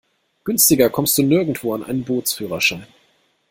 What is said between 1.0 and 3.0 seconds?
du nirgendwo an einen Bootsführerschein.